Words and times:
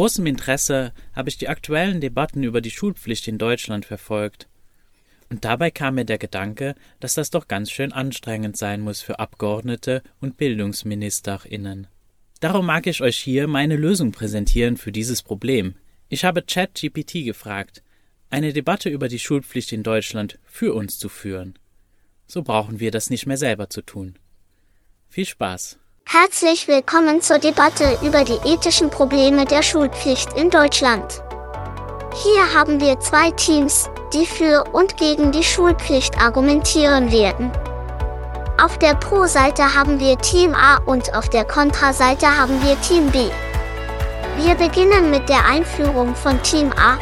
Großem 0.00 0.24
Interesse 0.24 0.94
habe 1.12 1.28
ich 1.28 1.36
die 1.36 1.48
aktuellen 1.48 2.00
Debatten 2.00 2.42
über 2.42 2.62
die 2.62 2.70
Schulpflicht 2.70 3.28
in 3.28 3.36
Deutschland 3.36 3.84
verfolgt. 3.84 4.48
Und 5.28 5.44
dabei 5.44 5.70
kam 5.70 5.96
mir 5.96 6.06
der 6.06 6.16
Gedanke, 6.16 6.74
dass 7.00 7.16
das 7.16 7.28
doch 7.28 7.48
ganz 7.48 7.70
schön 7.70 7.92
anstrengend 7.92 8.56
sein 8.56 8.80
muss 8.80 9.02
für 9.02 9.18
Abgeordnete 9.18 10.02
und 10.18 10.38
Bildungsministerinnen. 10.38 11.86
Darum 12.40 12.64
mag 12.64 12.86
ich 12.86 13.02
euch 13.02 13.18
hier 13.18 13.46
meine 13.46 13.76
Lösung 13.76 14.10
präsentieren 14.10 14.78
für 14.78 14.90
dieses 14.90 15.22
Problem. 15.22 15.74
Ich 16.08 16.24
habe 16.24 16.40
ChatGPT 16.40 17.26
gefragt, 17.26 17.82
eine 18.30 18.54
Debatte 18.54 18.88
über 18.88 19.08
die 19.08 19.18
Schulpflicht 19.18 19.70
in 19.70 19.82
Deutschland 19.82 20.38
für 20.46 20.72
uns 20.72 20.98
zu 20.98 21.10
führen. 21.10 21.58
So 22.26 22.40
brauchen 22.40 22.80
wir 22.80 22.90
das 22.90 23.10
nicht 23.10 23.26
mehr 23.26 23.36
selber 23.36 23.68
zu 23.68 23.82
tun. 23.82 24.18
Viel 25.10 25.26
Spaß! 25.26 25.78
Herzlich 26.12 26.66
willkommen 26.66 27.20
zur 27.20 27.38
Debatte 27.38 27.96
über 28.02 28.24
die 28.24 28.40
ethischen 28.44 28.90
Probleme 28.90 29.44
der 29.44 29.62
Schulpflicht 29.62 30.32
in 30.32 30.50
Deutschland. 30.50 31.22
Hier 32.24 32.52
haben 32.52 32.80
wir 32.80 32.98
zwei 32.98 33.30
Teams, 33.30 33.88
die 34.12 34.26
für 34.26 34.64
und 34.72 34.96
gegen 34.96 35.30
die 35.30 35.44
Schulpflicht 35.44 36.20
argumentieren 36.20 37.12
werden. 37.12 37.52
Auf 38.60 38.76
der 38.78 38.96
Pro-Seite 38.96 39.72
haben 39.76 40.00
wir 40.00 40.18
Team 40.18 40.52
A 40.52 40.78
und 40.84 41.14
auf 41.14 41.28
der 41.28 41.44
Kontra-Seite 41.44 42.26
haben 42.26 42.60
wir 42.64 42.80
Team 42.80 43.06
B. 43.12 43.28
Wir 44.36 44.56
beginnen 44.56 45.12
mit 45.12 45.28
der 45.28 45.46
Einführung 45.46 46.16
von 46.16 46.42
Team 46.42 46.72
A. 46.72 46.98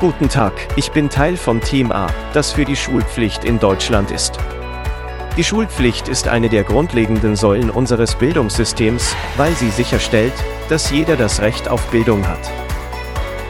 Guten 0.00 0.28
Tag, 0.28 0.54
ich 0.74 0.90
bin 0.90 1.08
Teil 1.08 1.36
von 1.36 1.60
Team 1.60 1.92
A, 1.92 2.08
das 2.32 2.50
für 2.50 2.64
die 2.64 2.74
Schulpflicht 2.74 3.44
in 3.44 3.60
Deutschland 3.60 4.10
ist. 4.10 4.40
Die 5.38 5.44
Schulpflicht 5.44 6.08
ist 6.08 6.26
eine 6.26 6.48
der 6.48 6.64
grundlegenden 6.64 7.36
Säulen 7.36 7.70
unseres 7.70 8.16
Bildungssystems, 8.16 9.14
weil 9.36 9.54
sie 9.54 9.70
sicherstellt, 9.70 10.32
dass 10.68 10.90
jeder 10.90 11.14
das 11.14 11.40
Recht 11.40 11.68
auf 11.68 11.80
Bildung 11.92 12.26
hat. 12.26 12.40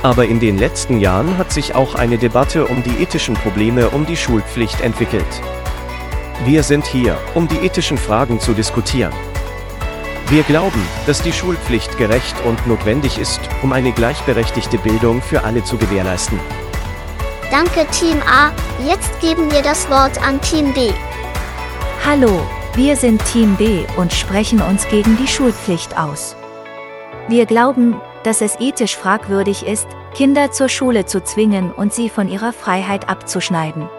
Aber 0.03 0.27
in 0.27 0.39
den 0.39 0.59
letzten 0.59 1.01
Jahren 1.01 1.39
hat 1.39 1.51
sich 1.51 1.75
auch 1.75 1.95
eine 1.95 2.19
Debatte 2.19 2.67
um 2.67 2.83
die 2.83 3.03
ethischen 3.03 3.33
Probleme 3.33 3.89
um 3.89 4.05
die 4.05 4.19
Schulpflicht 4.19 4.83
entwickelt. 4.83 5.25
Wir 6.45 6.63
sind 6.63 6.85
hier, 6.85 7.17
um 7.35 7.49
die 7.49 7.57
ethischen 7.65 7.97
Fragen 7.97 8.39
zu 8.39 8.53
diskutieren. 8.53 9.15
Wir 10.29 10.43
glauben, 10.43 10.87
dass 11.07 11.23
die 11.23 11.33
Schulpflicht 11.33 11.97
gerecht 11.97 12.37
und 12.45 12.67
notwendig 12.67 13.17
ist, 13.17 13.41
um 13.63 13.73
eine 13.73 13.93
gleichberechtigte 13.93 14.77
Bildung 14.77 15.23
für 15.23 15.43
alle 15.43 15.65
zu 15.65 15.79
gewährleisten. 15.79 16.39
Danke 17.51 17.87
Team 17.93 18.21
A, 18.31 18.53
jetzt 18.87 19.19
geben 19.23 19.51
wir 19.51 19.63
das 19.63 19.89
Wort 19.89 20.23
an 20.23 20.39
Team 20.43 20.75
B. 20.75 20.91
Hallo, 22.11 22.41
wir 22.73 22.97
sind 22.97 23.23
Team 23.27 23.55
B 23.57 23.85
und 23.99 24.15
sprechen 24.15 24.63
uns 24.63 24.89
gegen 24.89 25.19
die 25.19 25.29
Schulpflicht 25.29 25.99
aus. 25.99 26.37
Wir 27.29 27.45
glauben, 27.45 28.01
dass 28.23 28.41
es 28.41 28.59
ethisch 28.59 28.97
fragwürdig 28.97 29.67
ist, 29.67 29.87
Kinder 30.15 30.51
zur 30.51 30.71
Schule 30.71 31.05
zu 31.05 31.23
zwingen 31.23 31.71
und 31.71 31.93
sie 31.93 32.09
von 32.09 32.27
ihrer 32.27 32.55
Freiheit 32.55 33.11
abzuschneiden. 33.11 33.91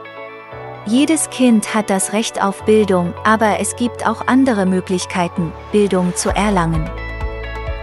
Jedes 0.88 1.30
Kind 1.30 1.76
hat 1.76 1.92
das 1.92 2.12
Recht 2.12 2.42
auf 2.42 2.66
Bildung, 2.66 3.14
aber 3.26 3.60
es 3.60 3.76
gibt 3.76 4.08
auch 4.08 4.26
andere 4.26 4.66
Möglichkeiten, 4.66 5.54
Bildung 5.72 6.16
zu 6.16 6.30
erlangen. 6.30 6.90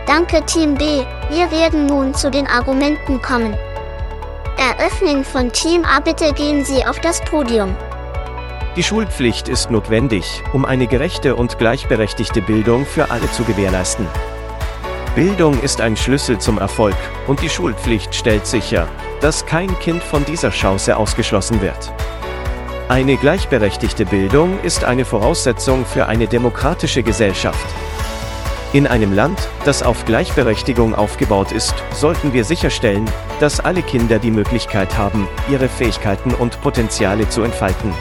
Danke 0.08 0.44
Team 0.44 0.74
B, 0.74 1.04
wir 1.30 1.52
werden 1.52 1.86
nun 1.86 2.14
zu 2.14 2.32
den 2.32 2.48
Argumenten 2.48 3.22
kommen. 3.22 3.56
Eröffnung 4.58 5.22
von 5.22 5.52
Team 5.52 5.84
A, 5.84 6.00
bitte 6.00 6.32
gehen 6.32 6.64
Sie 6.64 6.84
auf 6.84 6.98
das 6.98 7.20
Podium. 7.26 7.76
Die 8.76 8.82
Schulpflicht 8.82 9.48
ist 9.48 9.70
notwendig, 9.70 10.42
um 10.52 10.66
eine 10.66 10.86
gerechte 10.86 11.34
und 11.34 11.56
gleichberechtigte 11.56 12.42
Bildung 12.42 12.84
für 12.84 13.10
alle 13.10 13.30
zu 13.32 13.42
gewährleisten. 13.44 14.06
Bildung 15.14 15.58
ist 15.62 15.80
ein 15.80 15.96
Schlüssel 15.96 16.38
zum 16.38 16.58
Erfolg, 16.58 16.94
und 17.26 17.40
die 17.40 17.48
Schulpflicht 17.48 18.14
stellt 18.14 18.46
sicher, 18.46 18.86
dass 19.22 19.46
kein 19.46 19.78
Kind 19.78 20.02
von 20.02 20.26
dieser 20.26 20.50
Chance 20.50 20.94
ausgeschlossen 20.94 21.62
wird. 21.62 21.90
Eine 22.90 23.16
gleichberechtigte 23.16 24.04
Bildung 24.04 24.60
ist 24.62 24.84
eine 24.84 25.06
Voraussetzung 25.06 25.86
für 25.86 26.04
eine 26.04 26.26
demokratische 26.26 27.02
Gesellschaft. 27.02 27.66
In 28.74 28.86
einem 28.86 29.14
Land, 29.14 29.48
das 29.64 29.82
auf 29.82 30.04
Gleichberechtigung 30.04 30.94
aufgebaut 30.94 31.50
ist, 31.50 31.74
sollten 31.94 32.34
wir 32.34 32.44
sicherstellen, 32.44 33.06
dass 33.40 33.58
alle 33.58 33.80
Kinder 33.80 34.18
die 34.18 34.30
Möglichkeit 34.30 34.98
haben, 34.98 35.26
ihre 35.50 35.70
Fähigkeiten 35.70 36.34
und 36.34 36.60
Potenziale 36.60 37.26
zu 37.30 37.42
entfalten. 37.42 37.94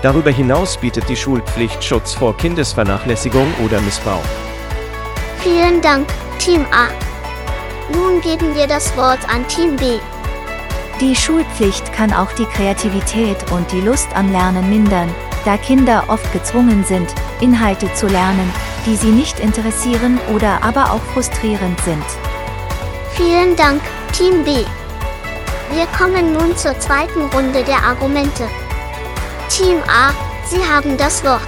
Darüber 0.00 0.30
hinaus 0.30 0.76
bietet 0.76 1.08
die 1.08 1.16
Schulpflicht 1.16 1.82
Schutz 1.82 2.14
vor 2.14 2.36
Kindesvernachlässigung 2.36 3.52
oder 3.64 3.80
Missbrauch. 3.80 4.22
Vielen 5.38 5.80
Dank, 5.80 6.06
Team 6.38 6.64
A. 6.70 6.88
Nun 7.92 8.20
geben 8.20 8.54
wir 8.54 8.68
das 8.68 8.96
Wort 8.96 9.18
an 9.28 9.46
Team 9.48 9.74
B. 9.76 9.98
Die 11.00 11.16
Schulpflicht 11.16 11.92
kann 11.92 12.12
auch 12.12 12.30
die 12.32 12.44
Kreativität 12.44 13.36
und 13.50 13.70
die 13.72 13.80
Lust 13.80 14.08
am 14.14 14.30
Lernen 14.30 14.68
mindern, 14.68 15.12
da 15.44 15.56
Kinder 15.56 16.04
oft 16.08 16.32
gezwungen 16.32 16.84
sind, 16.84 17.12
Inhalte 17.40 17.92
zu 17.94 18.06
lernen, 18.06 18.52
die 18.86 18.96
sie 18.96 19.10
nicht 19.10 19.40
interessieren 19.40 20.20
oder 20.34 20.62
aber 20.62 20.92
auch 20.92 21.02
frustrierend 21.14 21.80
sind. 21.80 22.04
Vielen 23.12 23.56
Dank, 23.56 23.80
Team 24.12 24.44
B. 24.44 24.64
Wir 25.72 25.86
kommen 25.96 26.32
nun 26.32 26.56
zur 26.56 26.78
zweiten 26.78 27.22
Runde 27.34 27.64
der 27.64 27.82
Argumente. 27.82 28.44
Team 29.58 29.78
A, 29.88 30.12
Sie 30.46 30.62
haben 30.62 30.96
das 30.96 31.24
Wort. 31.24 31.42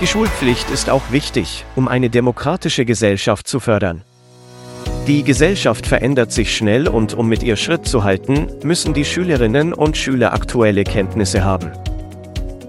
Die 0.00 0.06
Schulpflicht 0.08 0.68
ist 0.70 0.90
auch 0.90 1.12
wichtig, 1.12 1.64
um 1.76 1.86
eine 1.86 2.10
demokratische 2.10 2.84
Gesellschaft 2.84 3.46
zu 3.46 3.60
fördern. 3.60 4.02
Die 5.06 5.22
Gesellschaft 5.22 5.86
verändert 5.86 6.32
sich 6.32 6.56
schnell 6.56 6.88
und 6.88 7.14
um 7.14 7.28
mit 7.28 7.44
ihr 7.44 7.54
Schritt 7.54 7.86
zu 7.86 8.02
halten, 8.02 8.48
müssen 8.64 8.94
die 8.94 9.04
Schülerinnen 9.04 9.72
und 9.74 9.96
Schüler 9.96 10.32
aktuelle 10.32 10.82
Kenntnisse 10.82 11.44
haben. 11.44 11.70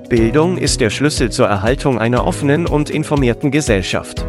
Bildung 0.09 0.59
ist 0.59 0.79
der 0.79 0.91
Schlüssel 0.91 1.31
zur 1.31 1.47
Erhaltung 1.47 1.97
einer 1.97 2.27
offenen 2.27 2.67
und 2.67 2.91
informierten 2.91 3.49
Gesellschaft. 3.49 4.23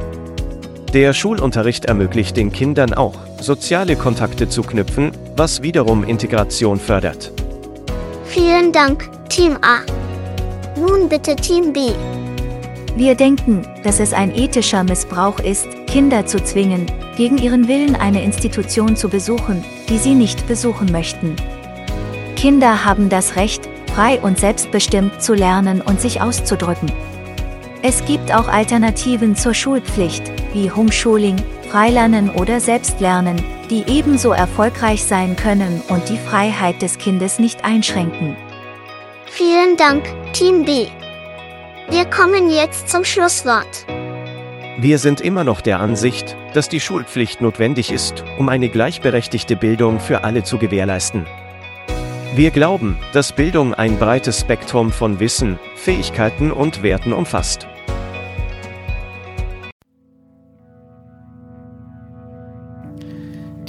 Der 0.94 1.12
Schulunterricht 1.12 1.84
ermöglicht 1.84 2.38
den 2.38 2.52
Kindern 2.52 2.94
auch, 2.94 3.16
soziale 3.38 3.96
Kontakte 3.96 4.48
zu 4.48 4.62
knüpfen, 4.62 5.12
was 5.36 5.60
wiederum 5.60 6.04
Integration 6.04 6.80
fördert. 6.80 7.34
Vielen 8.32 8.70
Dank, 8.70 9.10
Team 9.28 9.58
A. 9.60 9.80
Nun 10.78 11.08
bitte 11.08 11.34
Team 11.34 11.72
B. 11.72 11.90
Wir 12.94 13.16
denken, 13.16 13.66
dass 13.82 13.98
es 13.98 14.12
ein 14.12 14.32
ethischer 14.32 14.84
Missbrauch 14.84 15.40
ist, 15.40 15.66
Kinder 15.88 16.24
zu 16.24 16.40
zwingen, 16.40 16.86
gegen 17.16 17.38
ihren 17.38 17.66
Willen 17.66 17.96
eine 17.96 18.22
Institution 18.22 18.94
zu 18.94 19.08
besuchen, 19.08 19.64
die 19.88 19.98
sie 19.98 20.14
nicht 20.14 20.46
besuchen 20.46 20.92
möchten. 20.92 21.34
Kinder 22.36 22.84
haben 22.84 23.08
das 23.08 23.34
Recht, 23.34 23.68
frei 23.96 24.20
und 24.20 24.38
selbstbestimmt 24.38 25.20
zu 25.20 25.34
lernen 25.34 25.80
und 25.80 26.00
sich 26.00 26.20
auszudrücken. 26.20 26.92
Es 27.82 28.04
gibt 28.04 28.32
auch 28.32 28.46
Alternativen 28.46 29.34
zur 29.34 29.54
Schulpflicht, 29.54 30.30
wie 30.52 30.70
Homeschooling, 30.70 31.34
Freilernen 31.68 32.30
oder 32.30 32.60
Selbstlernen, 32.60 33.42
die 33.70 33.84
ebenso 33.86 34.32
erfolgreich 34.32 35.04
sein 35.04 35.36
können 35.36 35.80
und 35.88 36.08
die 36.08 36.18
Freiheit 36.18 36.82
des 36.82 36.98
Kindes 36.98 37.38
nicht 37.38 37.64
einschränken. 37.64 38.36
Vielen 39.26 39.76
Dank, 39.76 40.04
Team 40.32 40.64
B. 40.64 40.88
Wir 41.88 42.04
kommen 42.04 42.50
jetzt 42.50 42.88
zum 42.88 43.04
Schlusswort. 43.04 43.86
Wir 44.78 44.98
sind 44.98 45.20
immer 45.20 45.44
noch 45.44 45.60
der 45.60 45.80
Ansicht, 45.80 46.36
dass 46.54 46.68
die 46.68 46.80
Schulpflicht 46.80 47.40
notwendig 47.40 47.92
ist, 47.92 48.24
um 48.38 48.48
eine 48.48 48.68
gleichberechtigte 48.68 49.56
Bildung 49.56 50.00
für 50.00 50.24
alle 50.24 50.42
zu 50.42 50.58
gewährleisten. 50.58 51.26
Wir 52.34 52.50
glauben, 52.50 52.96
dass 53.12 53.32
Bildung 53.32 53.74
ein 53.74 53.98
breites 53.98 54.40
Spektrum 54.40 54.92
von 54.92 55.20
Wissen, 55.20 55.58
Fähigkeiten 55.74 56.52
und 56.52 56.82
Werten 56.82 57.12
umfasst. 57.12 57.66